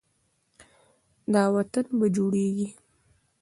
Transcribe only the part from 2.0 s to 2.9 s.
جوړیږي.